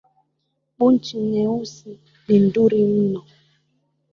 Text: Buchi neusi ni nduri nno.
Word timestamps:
Buchi 0.77 1.15
neusi 1.31 1.91
ni 2.27 2.35
nduri 2.45 2.81
nno. 2.89 3.21